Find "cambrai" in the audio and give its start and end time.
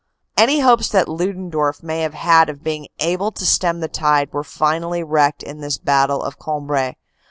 6.39-6.95